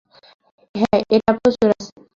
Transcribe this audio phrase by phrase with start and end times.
[1.15, 1.91] এটা প্রচুর আছে।